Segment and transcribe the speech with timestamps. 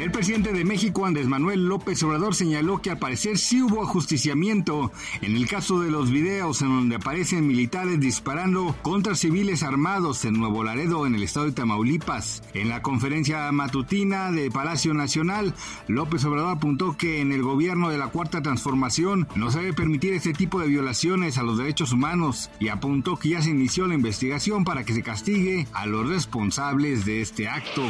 [0.00, 4.90] El presidente de México, Andrés Manuel López Obrador, señaló que al parecer sí hubo ajusticiamiento
[5.20, 10.40] en el caso de los videos en donde aparecen militares disparando contra civiles armados en
[10.40, 12.42] Nuevo Laredo, en el estado de Tamaulipas.
[12.54, 15.54] En la conferencia matutina de Palacio Nacional,
[15.86, 20.14] López Obrador apuntó que en el gobierno de la Cuarta Transformación no se debe permitir
[20.14, 23.96] este tipo de violaciones a los derechos humanos y apuntó que ya se inició la
[23.96, 27.82] investigación para que se castigue a los responsables de este acto.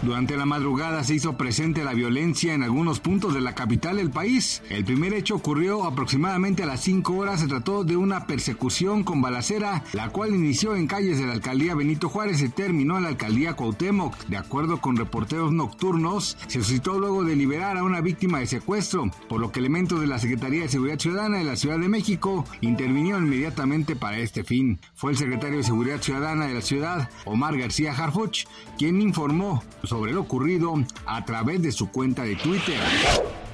[0.00, 4.08] Durante la madrugada se hizo presente la violencia en algunos puntos de la capital del
[4.08, 4.62] país.
[4.70, 7.40] El primer hecho ocurrió aproximadamente a las 5 horas.
[7.40, 11.74] Se trató de una persecución con balacera, la cual inició en calles de la alcaldía
[11.74, 14.16] Benito Juárez y terminó en la alcaldía Cuauhtémoc.
[14.28, 19.10] De acuerdo con reporteros nocturnos, se suscitó luego de liberar a una víctima de secuestro,
[19.28, 22.44] por lo que elementos de la Secretaría de Seguridad Ciudadana de la Ciudad de México
[22.60, 24.78] intervinieron inmediatamente para este fin.
[24.94, 28.46] Fue el secretario de Seguridad Ciudadana de la ciudad, Omar García Harfuch,
[28.78, 30.74] quien informó sobre lo ocurrido
[31.08, 32.78] a través de su cuenta de Twitter.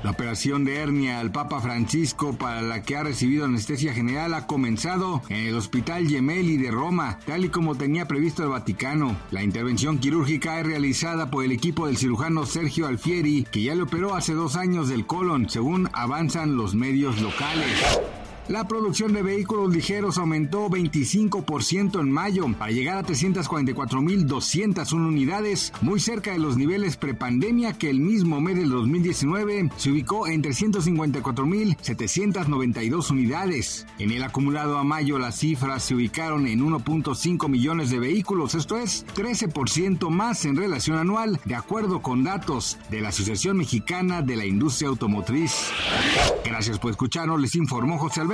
[0.02, 4.46] La operación de hernia al Papa Francisco para la que ha recibido anestesia general ha
[4.46, 9.16] comenzado en el Hospital Gemelli de Roma, tal y como tenía previsto el Vaticano.
[9.30, 13.82] La intervención quirúrgica es realizada por el equipo del cirujano Sergio Alfieri, que ya le
[13.82, 18.00] operó hace dos años del colon, según avanzan los medios locales.
[18.48, 25.98] La producción de vehículos ligeros aumentó 25% en mayo para llegar a 344.201 unidades, muy
[25.98, 33.10] cerca de los niveles prepandemia que el mismo mes del 2019 se ubicó en 354.792
[33.10, 33.86] unidades.
[33.98, 38.76] En el acumulado a mayo las cifras se ubicaron en 1.5 millones de vehículos, esto
[38.76, 44.36] es 13% más en relación anual, de acuerdo con datos de la Asociación Mexicana de
[44.36, 45.70] la Industria Automotriz.
[46.44, 48.33] Gracias por escucharnos, les informó José Alberto.